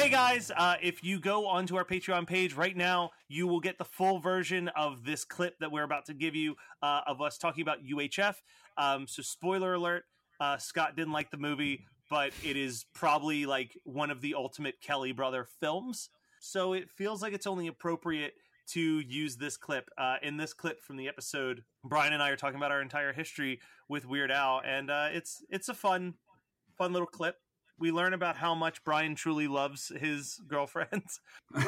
[0.00, 3.76] Hey guys, uh, if you go onto our Patreon page right now, you will get
[3.76, 7.36] the full version of this clip that we're about to give you uh, of us
[7.36, 8.36] talking about UHF.
[8.78, 10.04] Um, so, spoiler alert:
[10.40, 14.80] uh, Scott didn't like the movie, but it is probably like one of the ultimate
[14.80, 16.08] Kelly brother films.
[16.40, 18.32] So it feels like it's only appropriate
[18.68, 19.90] to use this clip.
[19.98, 23.12] Uh, in this clip from the episode, Brian and I are talking about our entire
[23.12, 23.60] history
[23.90, 26.14] with Weird Al, and uh, it's it's a fun,
[26.78, 27.36] fun little clip
[27.80, 31.20] we learn about how much Brian truly loves his girlfriends.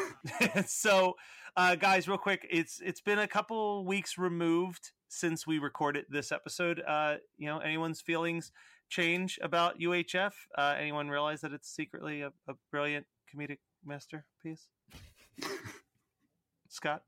[0.67, 1.17] so,
[1.57, 6.31] uh, guys, real quick, it's it's been a couple weeks removed since we recorded this
[6.31, 6.83] episode.
[6.87, 8.53] Uh, you know, anyone's feelings
[8.89, 10.33] change about UHF?
[10.57, 14.69] Uh, anyone realize that it's secretly a, a brilliant comedic masterpiece?
[16.69, 17.03] Scott.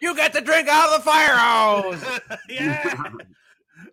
[0.00, 2.04] You get to drink out of the fire hose.
[2.48, 2.94] yeah.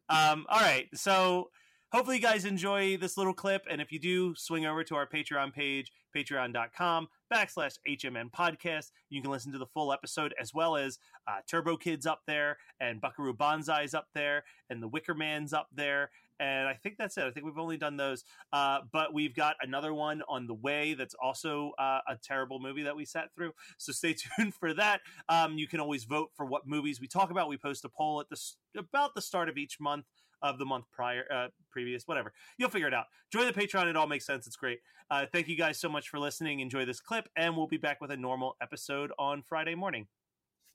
[0.09, 0.87] Um, all right.
[0.93, 1.49] So
[1.91, 3.63] hopefully you guys enjoy this little clip.
[3.69, 8.91] And if you do, swing over to our Patreon page, patreon.com backslash HMN podcast.
[9.09, 12.57] You can listen to the full episode as well as uh, Turbo Kids up there
[12.79, 16.11] and Buckaroo Banzai's up there and the Wicker Man's up there.
[16.39, 17.23] And I think that's it.
[17.23, 18.23] I think we've only done those.
[18.51, 22.83] Uh, but we've got another one on the way that's also uh, a terrible movie
[22.83, 23.53] that we sat through.
[23.77, 25.01] So stay tuned for that.
[25.29, 27.47] Um, you can always vote for what movies we talk about.
[27.47, 28.37] We post a poll at the
[28.77, 30.05] about the start of each month
[30.45, 32.33] of the month prior, uh, previous, whatever.
[32.57, 33.05] You'll figure it out.
[33.31, 33.87] Join the Patreon.
[33.87, 34.47] It all makes sense.
[34.47, 34.79] It's great.
[35.09, 36.59] Uh, thank you guys so much for listening.
[36.59, 40.07] Enjoy this clip, and we'll be back with a normal episode on Friday morning.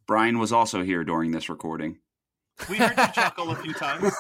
[0.07, 1.99] Brian was also here during this recording.
[2.69, 4.13] We heard you chuckle a few times.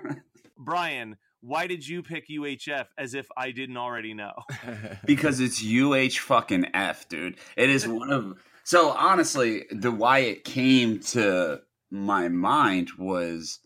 [0.58, 4.32] Brian, why did you pick UHF as if I didn't already know?
[5.06, 7.36] because it's UH fucking F, dude.
[7.56, 8.34] It is one of
[8.64, 13.58] so honestly, the why it came to my mind was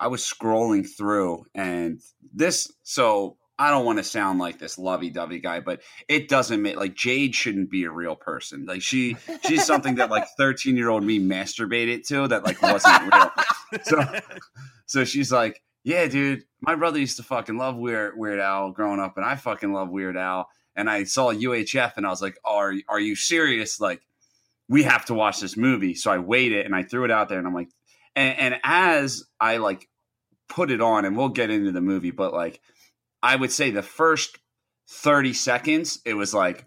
[0.00, 2.00] I was scrolling through and
[2.32, 6.76] this so I don't want to sound like this lovey-dovey guy, but it doesn't make
[6.76, 8.66] like Jade shouldn't be a real person.
[8.66, 13.30] Like she she's something that like 13-year-old me masturbated to that like wasn't real.
[13.82, 14.20] So
[14.86, 19.00] so she's like, "Yeah, dude, my brother used to fucking love Weird Weird Al growing
[19.00, 22.38] up and I fucking love Weird Al." And I saw UHF and I was like,
[22.44, 23.80] "Are are you serious?
[23.80, 24.00] Like
[24.68, 27.38] we have to watch this movie." So I waited and I threw it out there
[27.38, 27.68] and I'm like
[28.18, 29.88] and, and as I like
[30.48, 32.60] put it on and we'll get into the movie, but like
[33.22, 34.38] I would say the first
[34.88, 36.66] 30 seconds, it was like,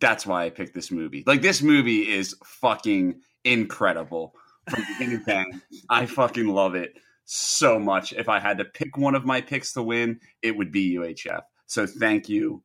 [0.00, 1.24] that's why I picked this movie.
[1.26, 4.34] Like, this movie is fucking incredible
[4.68, 5.62] from the beginning to end.
[5.88, 8.12] I fucking love it so much.
[8.12, 11.42] If I had to pick one of my picks to win, it would be UHF.
[11.66, 12.62] So thank you,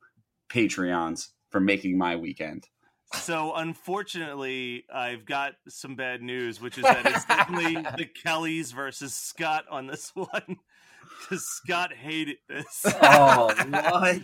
[0.50, 2.68] Patreons, for making my weekend.
[3.14, 9.14] So unfortunately, I've got some bad news, which is that it's definitely the Kellys versus
[9.14, 10.58] Scott on this one.
[11.20, 12.84] Because Scott hated this.
[12.86, 14.20] Oh, what?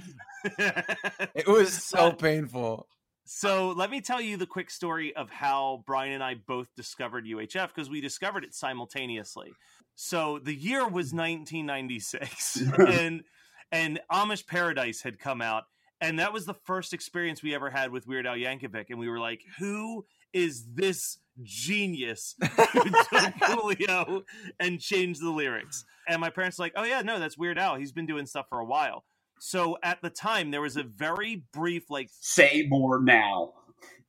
[1.35, 2.87] It was so painful.
[3.25, 7.27] So let me tell you the quick story of how Brian and I both discovered
[7.27, 9.53] UHF because we discovered it simultaneously.
[9.95, 13.23] So the year was 1996, and
[13.71, 15.65] and Amish Paradise had come out,
[16.01, 19.09] and that was the first experience we ever had with Weird Al Yankovic, and we
[19.09, 22.49] were like, "Who is this genius who
[22.85, 24.23] took Coolio
[24.59, 27.77] and changed the lyrics?" And my parents were like, "Oh yeah, no, that's Weird Al.
[27.77, 29.05] He's been doing stuff for a while."
[29.39, 33.55] So at the time, there was a very brief, like Say more now.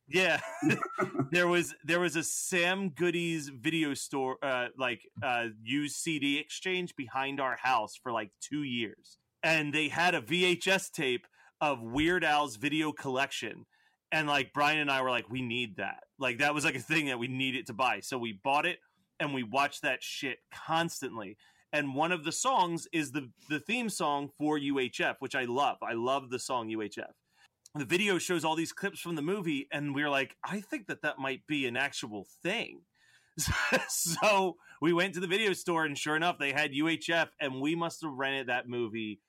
[0.09, 0.41] yeah,
[1.31, 6.95] there was there was a Sam Goody's video store, uh, like uh, used CD exchange
[6.95, 11.25] behind our house for like two years, and they had a VHS tape
[11.61, 13.65] of Weird Al's video collection,
[14.11, 16.79] and like Brian and I were like, we need that, like that was like a
[16.79, 18.79] thing that we needed to buy, so we bought it
[19.19, 21.37] and we watched that shit constantly.
[21.71, 25.77] And one of the songs is the the theme song for UHF, which I love.
[25.81, 27.13] I love the song UHF
[27.75, 30.87] the video shows all these clips from the movie and we are like i think
[30.87, 32.81] that that might be an actual thing.
[33.87, 37.75] So we went to the video store and sure enough they had uhf and we
[37.75, 39.19] must have rented that movie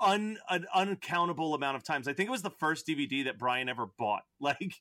[0.00, 3.68] un, an uncountable amount of times i think it was the first dvd that brian
[3.68, 4.74] ever bought like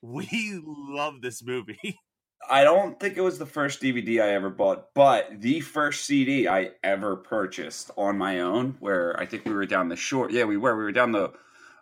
[0.00, 1.98] we love this movie
[2.50, 6.48] I don't think it was the first DVD I ever bought, but the first CD
[6.48, 10.28] I ever purchased on my own, where I think we were down the shore.
[10.30, 10.76] Yeah, we were.
[10.76, 11.32] We were down the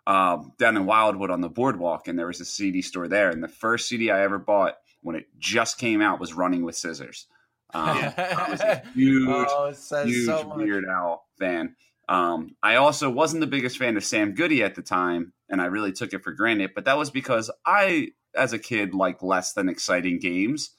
[0.07, 3.31] um, down in Wildwood on the boardwalk, and there was a CD store there.
[3.31, 6.77] And the first CD I ever bought when it just came out was Running with
[6.77, 7.27] Scissors.
[7.73, 9.73] Um, I was a huge, oh,
[10.05, 10.53] huge so.
[10.57, 11.77] Weird Al fan.
[12.11, 15.67] Um, I also wasn't the biggest fan of Sam Goody at the time, and I
[15.67, 16.73] really took it for granted.
[16.75, 20.71] But that was because I, as a kid, liked less than exciting games.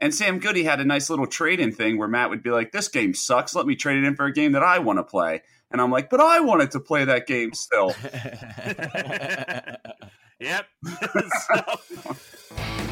[0.00, 2.72] And Sam Goody had a nice little trade in thing where Matt would be like,
[2.72, 3.54] This game sucks.
[3.54, 5.42] Let me trade it in for a game that I want to play.
[5.70, 7.94] And I'm like, But I wanted to play that game still.
[10.40, 10.66] yep